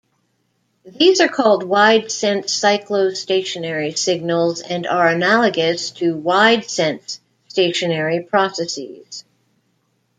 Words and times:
These 0.97 1.21
are 1.21 1.27
called 1.27 1.61
wide-sense 1.63 2.59
cyclostationary 2.59 3.95
signals, 3.95 4.61
and 4.61 4.87
are 4.87 5.07
analogous 5.07 5.91
to 5.91 6.17
wide-sense 6.17 7.19
stationary 7.47 8.23
processes. 8.23 9.23